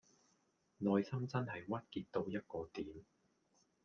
[0.79, 3.03] 內心真係鬱結到一個點